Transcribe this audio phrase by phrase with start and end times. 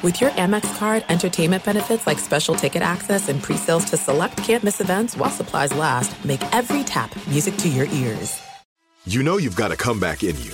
[0.00, 4.80] With your Amex card, entertainment benefits like special ticket access and pre-sales to select campus
[4.80, 8.40] events while supplies last, make every tap music to your ears.
[9.06, 10.52] You know you've got a comeback in you.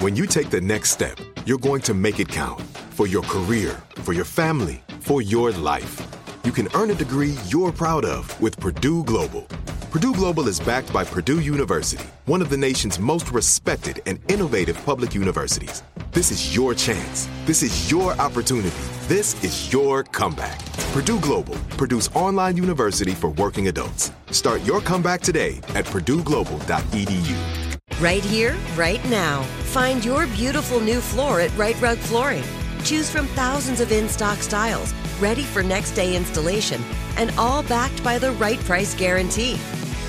[0.00, 2.62] When you take the next step, you're going to make it count
[2.94, 6.00] for your career, for your family, for your life.
[6.44, 9.42] You can earn a degree you're proud of with Purdue Global.
[9.90, 14.82] Purdue Global is backed by Purdue University, one of the nation's most respected and innovative
[14.86, 15.82] public universities.
[16.16, 17.28] This is your chance.
[17.44, 18.74] This is your opportunity.
[19.02, 20.58] This is your comeback.
[20.94, 24.12] Purdue Global, Purdue's online university for working adults.
[24.30, 27.36] Start your comeback today at purdueglobal.edu.
[28.00, 29.42] Right here, right now.
[29.74, 32.44] Find your beautiful new floor at Right Rug Flooring.
[32.82, 36.82] Choose from thousands of in stock styles, ready for next day installation,
[37.18, 39.58] and all backed by the right price guarantee.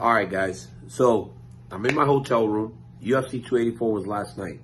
[0.00, 0.66] All right, guys.
[0.88, 1.34] So
[1.70, 2.78] I'm in my hotel room.
[3.02, 4.60] UFC 284 was last night.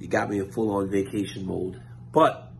[0.00, 1.80] You got me in full on vacation mode.
[2.10, 2.50] But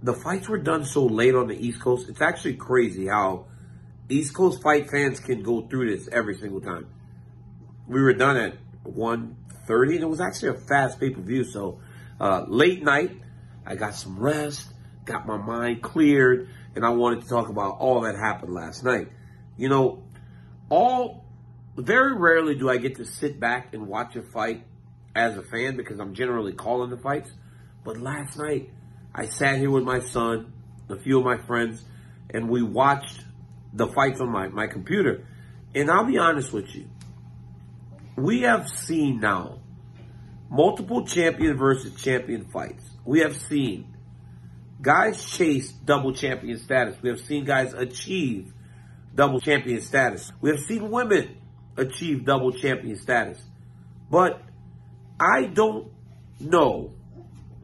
[0.00, 2.08] the fights were done so late on the East Coast.
[2.08, 3.46] It's actually crazy how
[4.08, 6.86] East Coast fight fans can go through this every single time.
[7.88, 11.42] We were done at 1.30 and it was actually a fast pay-per-view.
[11.42, 11.80] So
[12.20, 13.10] uh, late night,
[13.66, 14.68] I got some rest,
[15.04, 19.08] got my mind cleared, and I wanted to talk about all that happened last night.
[19.58, 20.04] You know,
[20.70, 21.24] all
[21.76, 24.64] very rarely do I get to sit back and watch a fight
[25.14, 27.30] as a fan because I'm generally calling the fights.
[27.84, 28.70] But last night,
[29.14, 30.52] I sat here with my son,
[30.88, 31.84] a few of my friends,
[32.30, 33.24] and we watched
[33.72, 35.26] the fights on my, my computer.
[35.74, 36.88] And I'll be honest with you,
[38.16, 39.58] we have seen now
[40.50, 42.84] multiple champion versus champion fights.
[43.04, 43.96] We have seen
[44.80, 46.96] guys chase double champion status.
[47.02, 48.52] We have seen guys achieve
[49.18, 50.30] double champion status.
[50.40, 51.36] We have seen women
[51.76, 53.42] achieve double champion status.
[54.08, 54.40] But
[55.18, 55.90] I don't
[56.38, 56.92] know,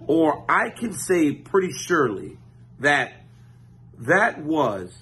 [0.09, 2.39] or I can say pretty surely
[2.81, 3.13] that
[4.01, 4.93] that was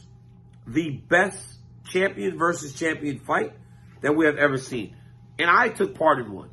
[0.66, 1.42] the best
[1.88, 3.54] champion versus champion fight
[4.02, 4.94] that we have ever seen.
[5.38, 6.50] And I took part in one.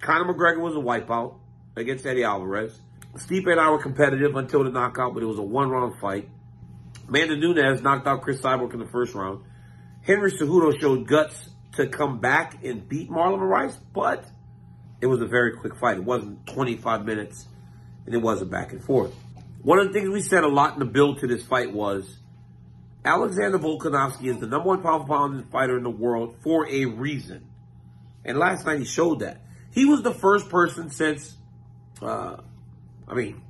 [0.00, 1.34] Conor McGregor was a wipeout
[1.76, 2.80] against Eddie Alvarez.
[3.16, 6.30] Stipe and I were competitive until the knockout, but it was a one-round fight.
[7.08, 9.44] Amanda Nunes knocked out Chris Cyborg in the first round.
[10.02, 14.24] Henry Cejudo showed guts to come back and beat Marlon Moraes, but
[15.00, 15.98] it was a very quick fight.
[15.98, 17.46] It wasn't 25 minutes,
[18.06, 19.14] and it wasn't back and forth.
[19.62, 22.18] One of the things we said a lot in the build to this fight was
[23.04, 26.84] Alexander Volkanovski is the number one pound for pound fighter in the world for a
[26.86, 27.48] reason.
[28.24, 29.40] And last night he showed that.
[29.72, 31.36] He was the first person since,
[32.00, 32.36] uh,
[33.08, 33.42] I mean,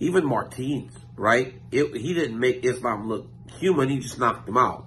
[0.00, 1.54] even Martins, right?
[1.70, 3.28] It, he didn't make Islam look
[3.60, 3.88] human.
[3.88, 4.86] He just knocked him out.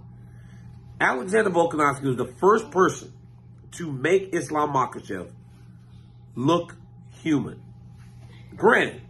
[1.00, 3.14] Alexander Volkanovski was the first person
[3.78, 5.32] to make Islam Makhachev
[6.36, 6.76] look
[7.22, 7.62] human.
[8.54, 9.02] Granted,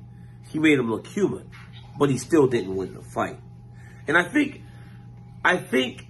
[0.52, 1.50] he made him look human,
[1.98, 3.40] but he still didn't win the fight.
[4.08, 4.62] And I think,
[5.44, 6.06] I think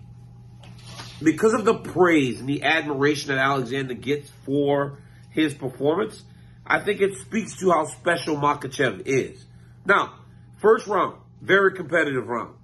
[1.23, 4.99] because of the praise and the admiration that Alexander gets for
[5.29, 6.21] his performance,
[6.67, 9.45] I think it speaks to how special Makhachev is.
[9.85, 10.24] Now,
[10.65, 12.55] first round, very competitive round.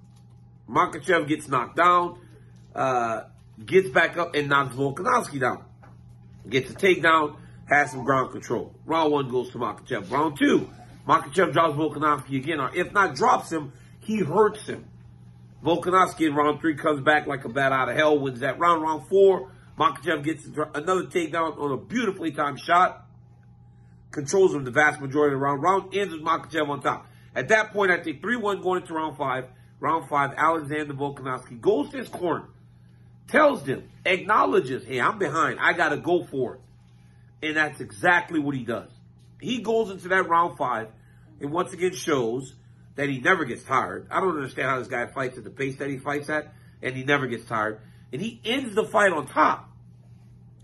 [0.68, 2.18] Makhachev gets knocked down,
[2.74, 3.20] uh,
[3.64, 5.64] gets back up and knocks Volkanovski down.
[6.48, 7.36] Gets a takedown,
[7.68, 8.74] has some ground control.
[8.86, 10.10] Round one goes to Makhachev.
[10.10, 10.68] Round two,
[11.06, 14.84] Makhachev drops Volkanovski again, or if not drops him, he hurts him.
[15.64, 18.82] Volkanovski in round three comes back like a bat out of hell, wins that round.
[18.82, 20.44] Round four, Makhachev gets
[20.74, 23.06] another takedown on a beautifully timed shot.
[24.10, 25.62] Controls him the vast majority of the round.
[25.62, 27.06] Round ends with Makhachev on top.
[27.34, 29.46] At that point, I think 3-1 going into round five.
[29.80, 32.44] Round five, Alexander Volkanovski goes to his corner,
[33.26, 35.58] tells them, acknowledges, hey, I'm behind.
[35.58, 36.60] I got to go for it.
[37.48, 38.90] And that's exactly what he does.
[39.40, 40.88] He goes into that round five
[41.40, 42.54] and once again shows
[42.94, 44.06] that he never gets tired.
[44.10, 46.94] I don't understand how this guy fights at the pace that he fights at, and
[46.94, 47.80] he never gets tired.
[48.12, 49.68] And he ends the fight on top.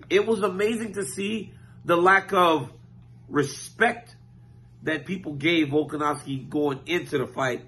[0.09, 1.53] It was amazing to see
[1.85, 2.70] the lack of
[3.29, 4.15] respect
[4.83, 7.65] that people gave Volkanovski going into the fight,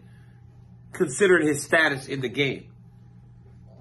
[0.92, 2.72] considering his status in the game.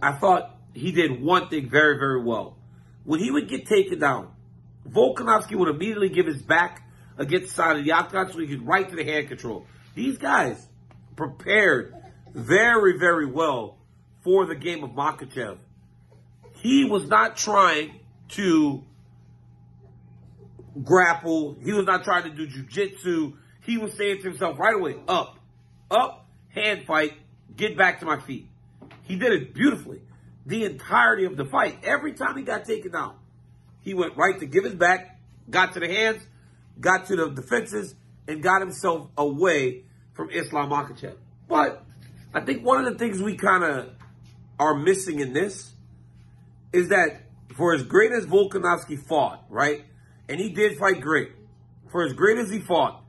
[0.02, 2.58] I thought he did one thing very, very well.
[3.04, 4.32] When he would get taken down,
[4.88, 6.88] Volkanovski would immediately give his back
[7.18, 9.66] against the side of the octagon so he could right to the hand control.
[9.94, 10.68] These guys
[11.16, 11.94] prepared
[12.34, 13.78] very, very well
[14.24, 15.58] for the game of Makhachev.
[16.56, 18.00] He was not trying
[18.30, 18.84] to
[20.84, 21.58] grapple.
[21.64, 23.34] He was not trying to do jujitsu.
[23.62, 25.38] He was saying to himself right away, up,
[25.92, 27.14] up, hand fight,
[27.56, 28.48] get back to my feet.
[29.04, 30.02] He did it beautifully.
[30.46, 33.16] The entirety of the fight, every time he got taken down,
[33.82, 36.22] he went right to give his back, got to the hands,
[36.80, 37.96] got to the defenses,
[38.28, 39.84] and got himself away
[40.14, 41.16] from Islam Makhachev.
[41.48, 41.84] But
[42.34, 43.90] I think one of the things we kind of
[44.60, 45.72] are missing in this
[46.72, 47.24] is that
[47.56, 49.86] for as great as Volkanovski fought, right?
[50.30, 51.32] And he did fight great.
[51.92, 53.04] For as great as he fought,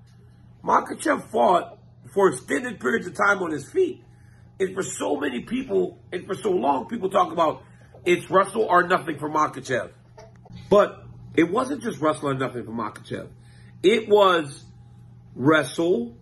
[0.65, 1.79] Makhachev fought
[2.15, 4.03] for extended periods of time on his feet.
[4.59, 7.63] And for so many people, and for so long, people talk about
[8.07, 9.91] it's wrestle or nothing for Makhachev.
[10.71, 11.05] But
[11.37, 13.29] it wasn't just wrestle or nothing for Makhachev.
[13.83, 14.65] It was
[15.35, 16.17] wrestle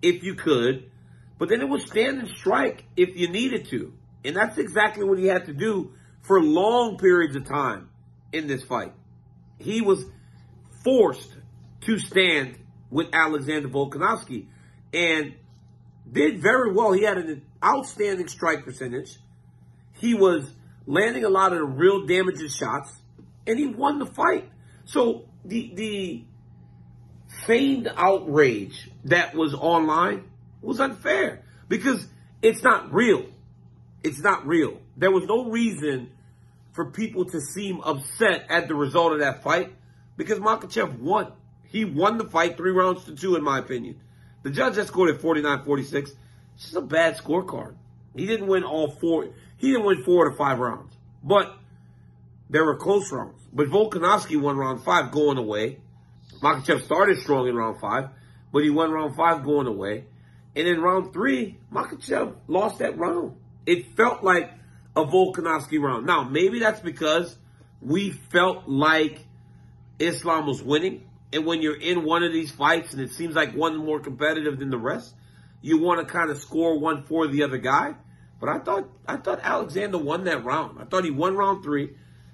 [0.00, 0.90] if you could,
[1.38, 3.92] but then it was stand and strike if you needed to.
[4.24, 5.92] And that's exactly what he had to do
[6.22, 7.88] for long periods of time
[8.32, 8.92] in this fight.
[9.58, 10.04] He was
[10.84, 11.34] forced
[11.82, 12.58] to stand
[12.90, 14.46] with Alexander Volkanovski
[14.92, 15.34] and
[16.10, 16.92] did very well.
[16.92, 19.18] He had an outstanding strike percentage.
[19.92, 20.50] He was
[20.86, 22.90] landing a lot of the real damaging shots
[23.46, 24.50] and he won the fight.
[24.84, 26.24] So the the
[27.46, 30.24] feigned outrage that was online
[30.62, 32.06] was unfair because
[32.42, 33.26] it's not real.
[34.02, 34.80] It's not real.
[34.96, 36.10] There was no reason
[36.78, 39.74] for people to seem upset at the result of that fight
[40.16, 41.32] because Makhachev won.
[41.64, 44.00] He won the fight three rounds to two, in my opinion.
[44.44, 45.92] The judge that scored at 49-46.
[45.92, 46.14] It's
[46.56, 47.74] just a bad scorecard.
[48.14, 49.28] He didn't win all four.
[49.56, 50.94] He didn't win four to five rounds.
[51.24, 51.52] But
[52.48, 53.42] there were close rounds.
[53.52, 55.80] But Volkanovski won round five going away.
[56.40, 58.10] Makhachev started strong in round five,
[58.52, 60.04] but he won round five going away.
[60.54, 63.34] And in round three, Makhachev lost that round.
[63.66, 64.52] It felt like
[64.98, 66.06] a Volkanovski round.
[66.06, 67.36] Now, maybe that's because
[67.80, 69.24] we felt like
[69.98, 71.08] Islam was winning.
[71.32, 74.58] And when you're in one of these fights and it seems like one more competitive
[74.58, 75.14] than the rest,
[75.60, 77.94] you want to kind of score one for the other guy.
[78.40, 80.80] But I thought I thought Alexander won that round.
[80.80, 81.90] I thought he won round three,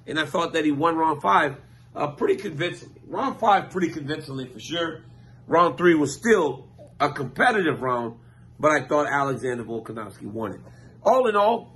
[0.07, 1.57] and I thought that he won round five
[1.95, 3.01] uh, pretty convincingly.
[3.07, 5.03] Round five pretty convincingly for sure.
[5.47, 6.69] Round three was still
[7.01, 8.17] a competitive round,
[8.61, 10.61] but I thought Alexander Volkanovski won it.
[11.03, 11.74] All in all,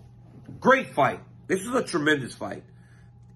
[0.60, 1.20] great fight.
[1.46, 2.62] This was a tremendous fight.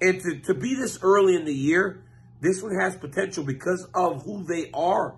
[0.00, 2.02] And to, to be this early in the year,
[2.40, 5.14] this one has potential because of who they are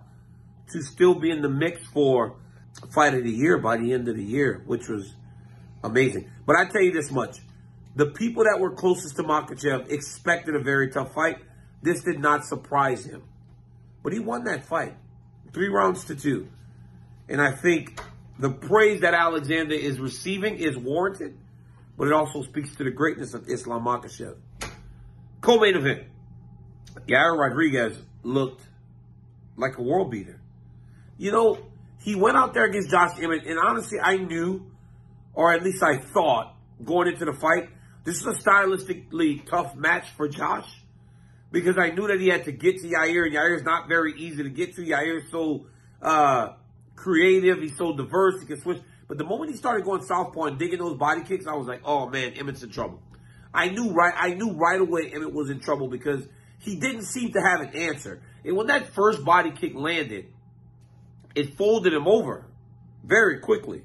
[0.72, 2.36] to still be in the mix for
[2.92, 5.14] fight of the year by the end of the year, which was
[5.82, 6.30] amazing.
[6.46, 7.38] But I tell you this much.
[7.96, 11.38] The people that were closest to Makhachev expected a very tough fight.
[11.82, 13.22] This did not surprise him.
[14.02, 14.94] But he won that fight.
[15.52, 16.48] Three rounds to two.
[17.28, 18.00] And I think
[18.38, 21.38] the praise that Alexander is receiving is warranted,
[21.96, 24.36] but it also speaks to the greatness of Islam Makhachev.
[25.40, 26.04] Co-main event.
[27.06, 28.62] Yair Rodriguez looked
[29.56, 30.40] like a world beater.
[31.18, 31.58] You know,
[32.02, 34.70] he went out there against Josh Emmett, and honestly, I knew,
[35.32, 37.68] or at least I thought, going into the fight,
[38.04, 40.68] this is a stylistically tough match for Josh
[41.50, 44.12] because I knew that he had to get to Yair, and Yair is not very
[44.18, 44.82] easy to get to.
[44.82, 45.66] Yair is so
[46.02, 46.54] uh,
[46.96, 48.80] creative, he's so diverse, he can switch.
[49.06, 51.82] But the moment he started going southpaw and digging those body kicks, I was like,
[51.84, 53.00] oh man, Emmett's in trouble.
[53.52, 56.26] I knew right, I knew right away Emmett was in trouble because
[56.58, 58.22] he didn't seem to have an answer.
[58.44, 60.26] And when that first body kick landed,
[61.34, 62.46] it folded him over
[63.04, 63.82] very quickly.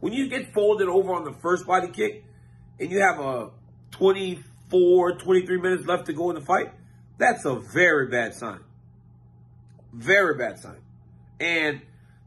[0.00, 2.24] When you get folded over on the first body kick
[2.80, 3.50] and you have a
[3.92, 6.72] 24, 23 minutes left to go in the fight,
[7.18, 8.60] that's a very bad sign.
[9.92, 10.78] Very bad sign.
[11.38, 11.82] And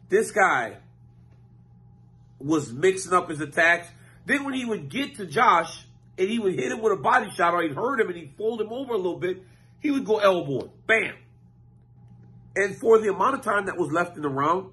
[0.09, 0.77] this guy
[2.39, 3.87] was mixing up his attacks.
[4.25, 5.85] Then when he would get to Josh
[6.17, 8.33] and he would hit him with a body shot or he'd hurt him and he'd
[8.37, 9.43] fold him over a little bit,
[9.79, 10.71] he would go elbowing.
[10.85, 11.15] Bam.
[12.55, 14.71] And for the amount of time that was left in the round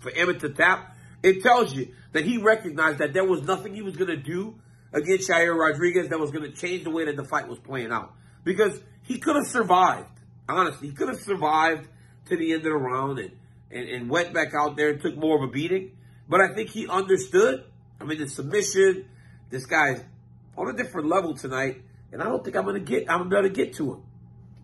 [0.00, 3.82] for Emmett to tap, it tells you that he recognized that there was nothing he
[3.82, 4.54] was going to do
[4.92, 7.90] against Yair Rodriguez that was going to change the way that the fight was playing
[7.90, 8.14] out.
[8.44, 10.08] Because he could have survived.
[10.48, 11.88] Honestly, he could have survived
[12.26, 13.32] to the end of the round and,
[13.70, 15.92] and, and went back out there and took more of a beating.
[16.28, 17.64] But I think he understood.
[18.00, 19.06] I mean, the submission,
[19.50, 20.02] this guy's
[20.56, 21.82] on a different level tonight.
[22.12, 24.02] And I don't think I'm to get, I'm to get to him.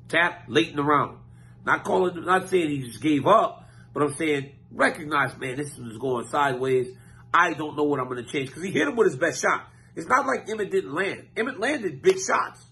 [0.09, 1.18] Tap late in the round.
[1.64, 5.97] Not calling, not saying he just gave up, but I'm saying recognize, man, this was
[5.99, 6.88] going sideways.
[7.33, 9.66] I don't know what I'm to change because he hit him with his best shot.
[9.97, 11.28] It's not like Emmett didn't land.
[11.37, 12.64] Emmett landed big shots,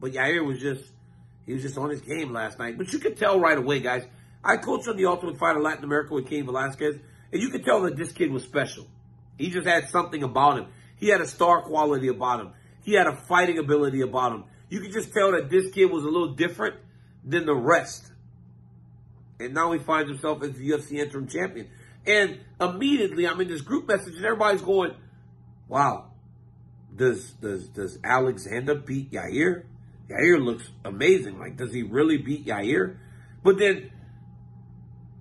[0.00, 0.90] but Yair was just
[1.46, 2.78] He was just on his game last night.
[2.78, 4.04] But you could tell right away, guys.
[4.42, 6.96] I coached on the Ultimate Fighter Latin America with Cain Velasquez,
[7.32, 8.86] and you could tell that this kid was special.
[9.38, 10.66] He just had something about him.
[10.96, 12.52] He had a star quality about him.
[12.82, 14.44] He had a fighting ability about him.
[14.68, 16.76] You could just tell that this kid was a little different
[17.24, 18.10] than the rest.
[19.38, 21.68] And now he finds himself as the UFC interim champion.
[22.06, 24.94] And immediately I'm in this group message and everybody's going,
[25.68, 26.10] wow,
[26.94, 29.64] does does does Alexander beat Yair?
[30.08, 31.38] Yair looks amazing.
[31.38, 32.96] Like, does he really beat Yair?
[33.42, 33.90] But then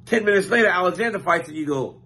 [0.06, 1.99] 10 minutes later, Alexander fights and you go,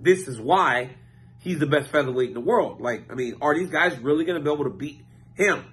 [0.00, 0.96] this is why
[1.40, 2.80] he's the best featherweight in the world.
[2.80, 5.02] Like, I mean, are these guys really going to be able to beat
[5.34, 5.64] him?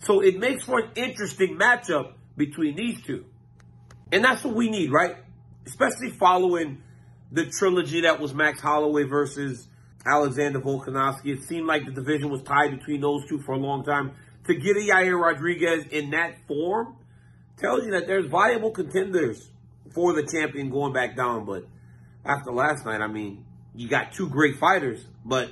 [0.00, 3.24] So it makes for an interesting matchup between these two.
[4.12, 5.16] And that's what we need, right?
[5.66, 6.82] Especially following
[7.30, 9.68] the trilogy that was Max Holloway versus
[10.06, 11.36] Alexander Volkanovski.
[11.36, 14.12] It seemed like the division was tied between those two for a long time.
[14.46, 16.96] To get a Yair Rodriguez in that form
[17.58, 19.50] tells you that there's viable contenders
[19.92, 21.44] for the champion going back down.
[21.44, 21.66] But
[22.24, 23.44] after last night, I mean,
[23.78, 25.50] you got two great fighters, but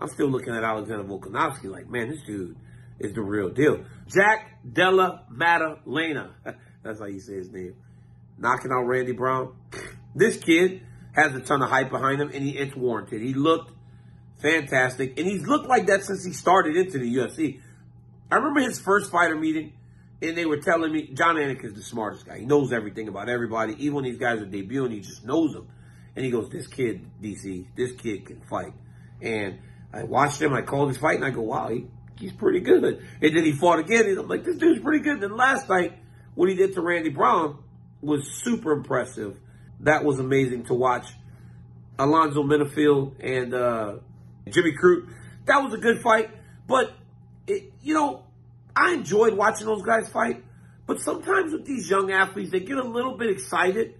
[0.00, 2.56] I'm still looking at Alexander Volkanovski like, man, this dude
[2.98, 3.84] is the real deal.
[4.08, 6.30] Jack Della Maddalena.
[6.82, 7.76] That's how you say his name.
[8.36, 9.54] Knocking out Randy Brown.
[10.14, 10.80] This kid
[11.12, 13.20] has a ton of hype behind him, and he, it's warranted.
[13.20, 13.70] He looked
[14.40, 17.60] fantastic, and he's looked like that since he started into the UFC.
[18.32, 19.74] I remember his first fighter meeting,
[20.20, 22.38] and they were telling me Jon Anik is the smartest guy.
[22.38, 23.76] He knows everything about everybody.
[23.78, 25.68] Even when these guys are debuting, he just knows them.
[26.16, 28.72] And he goes, "This kid, DC, this kid can fight."
[29.20, 29.58] And
[29.92, 30.52] I watched him.
[30.52, 31.86] I called his fight, and I go, "Wow, he,
[32.18, 35.14] he's pretty good." And then he fought again, and I'm like, "This dude's pretty good."
[35.14, 35.98] And then last night,
[36.34, 37.58] what he did to Randy Brown
[38.00, 39.36] was super impressive.
[39.80, 41.06] That was amazing to watch.
[41.98, 43.94] Alonzo Menifield and uh,
[44.48, 45.08] Jimmy Crute.
[45.46, 46.30] That was a good fight,
[46.66, 46.92] but
[47.46, 48.24] it, you know,
[48.76, 50.44] I enjoyed watching those guys fight.
[50.86, 53.94] But sometimes with these young athletes, they get a little bit excited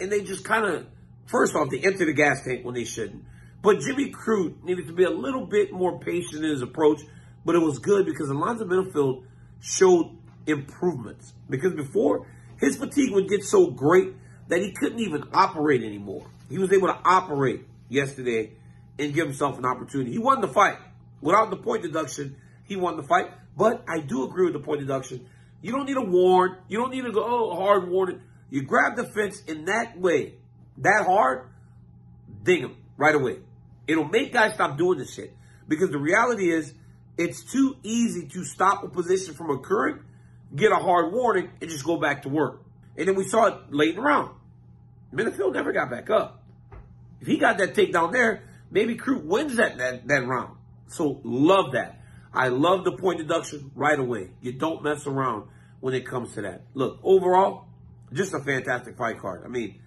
[0.00, 0.86] and they just kind of,
[1.30, 3.24] first off, they enter the gas tank when they shouldn't.
[3.62, 7.00] But Jimmy Crute needed to be a little bit more patient in his approach,
[7.44, 9.24] but it was good because Alonzo Menifield
[9.60, 11.32] showed improvements.
[11.48, 12.26] Because before,
[12.58, 14.14] his fatigue would get so great
[14.48, 16.26] that he couldn't even operate anymore.
[16.48, 18.52] He was able to operate yesterday
[18.98, 20.12] and give himself an opportunity.
[20.12, 20.78] He won the fight.
[21.20, 23.30] Without the point deduction, he won the fight.
[23.56, 25.28] But I do agree with the point deduction.
[25.62, 26.56] You don't need a warn.
[26.68, 28.22] You don't need to go, oh, hard warning.
[28.48, 30.34] You grab the fence in that way,
[30.80, 31.48] that hard,
[32.42, 33.38] ding him right away.
[33.86, 35.34] It'll make guys stop doing this shit.
[35.68, 36.72] Because the reality is,
[37.16, 40.00] it's too easy to stop a position from occurring,
[40.54, 42.62] get a hard warning, and just go back to work.
[42.96, 44.34] And then we saw it late in the round.
[45.12, 46.42] Menifield never got back up.
[47.20, 50.56] If he got that takedown there, maybe Crute wins that, that, that round.
[50.88, 52.00] So love that.
[52.32, 54.30] I love the point deduction right away.
[54.40, 55.48] You don't mess around
[55.80, 56.62] when it comes to that.
[56.74, 57.66] Look, overall,
[58.12, 59.42] just a fantastic fight card.
[59.44, 59.80] I mean,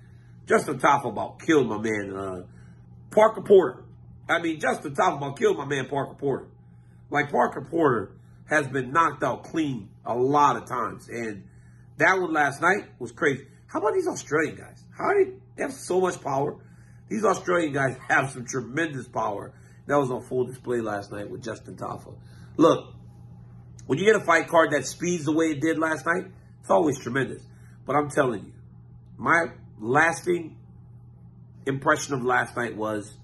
[0.47, 2.43] Justin about killed my man uh,
[3.11, 3.83] Parker Porter.
[4.27, 6.47] I mean, Justin about killed my man Parker Porter.
[7.09, 8.11] Like Parker Porter
[8.49, 11.43] has been knocked out clean a lot of times, and
[11.97, 13.47] that one last night was crazy.
[13.67, 14.83] How about these Australian guys?
[14.97, 16.57] How do they, have so much power?
[17.09, 19.53] These Australian guys have some tremendous power.
[19.87, 22.15] That was on full display last night with Justin Tafa.
[22.55, 22.93] Look,
[23.85, 26.31] when you get a fight card that speeds the way it did last night,
[26.61, 27.43] it's always tremendous.
[27.85, 28.53] But I'm telling you,
[29.17, 29.47] my
[29.83, 30.57] lasting
[31.65, 33.17] impression of last night was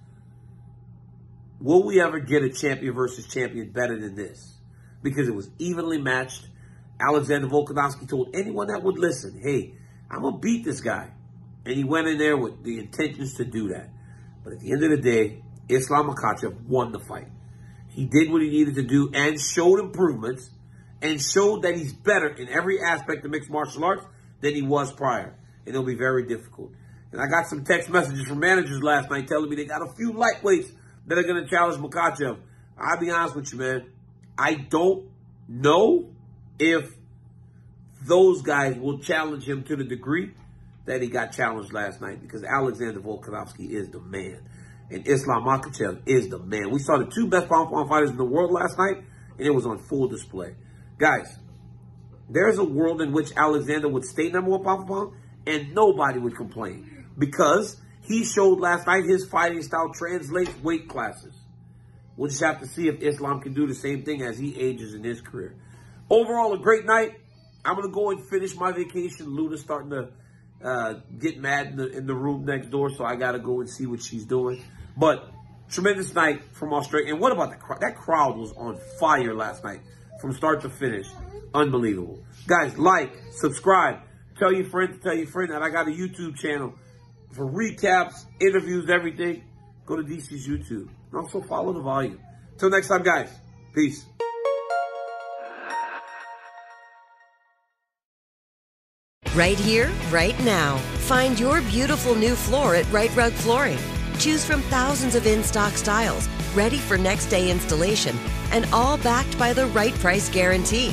[1.60, 4.56] will we ever get a champion versus champion better than this?
[5.02, 6.48] Because it was evenly matched.
[7.00, 9.74] Alexander Volkanovski told anyone that would listen, hey,
[10.12, 11.12] I'm going to beat this guy.
[11.66, 13.90] And he went in there with the intentions to do that.
[14.44, 17.28] But at the end of the day, Islam Makhachev won the fight.
[17.90, 20.50] He did what he needed to do and showed improvements
[21.02, 24.06] and showed that he's better in every aspect of mixed martial arts
[24.42, 25.36] than he was prior.
[25.70, 26.72] And it'll be very difficult.
[27.12, 29.94] And I got some text messages from managers last night telling me they got a
[29.94, 30.72] few lightweights
[31.06, 32.40] that are going to challenge Makhachev.
[32.76, 33.86] I'll be honest with you, man.
[34.36, 35.08] I don't
[35.48, 36.10] know
[36.58, 36.90] if
[38.02, 40.32] those guys will challenge him to the degree
[40.86, 44.40] that he got challenged last night because Alexander Volkanovski is the man.
[44.90, 46.72] And Islam Makhachev is the man.
[46.72, 49.04] We saw the two best pound pound fighters in the world last night,
[49.38, 50.56] and it was on full display.
[50.98, 51.38] Guys,
[52.28, 56.20] there's a world in which Alexander would stay number one pound for pound, and nobody
[56.20, 61.34] would complain because he showed last night his fighting style translates weight classes.
[62.18, 64.94] We'll just have to see if Islam can do the same thing as he ages
[64.94, 65.56] in his career.
[66.10, 67.14] Overall, a great night.
[67.64, 69.28] I'm gonna go and finish my vacation.
[69.28, 70.10] Luna's starting to
[70.64, 73.70] uh, get mad in the, in the room next door, so I gotta go and
[73.70, 74.64] see what she's doing.
[74.98, 75.32] But
[75.70, 77.14] tremendous night from Australia.
[77.14, 77.82] And what about the crowd?
[77.82, 79.82] That crowd was on fire last night.
[80.20, 81.08] from start to finish.
[81.54, 82.20] Unbelievable.
[82.48, 84.00] Guys, like, subscribe,
[84.40, 86.74] tell your friend to tell your friend that I got a YouTube channel
[87.32, 89.44] for recaps, interviews, everything.
[89.86, 90.90] Go to DC's YouTube.
[91.12, 92.20] And also follow the volume.
[92.58, 93.30] Till next time, guys.
[93.74, 94.06] Peace.
[99.36, 100.78] Right here, right now.
[101.08, 103.78] Find your beautiful new floor at Right Rug Flooring.
[104.18, 108.18] Choose from thousands of in stock styles, ready for next day installation,
[108.52, 110.90] and all backed by the right price guarantee.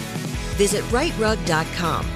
[0.57, 2.16] Visit rightrug.com.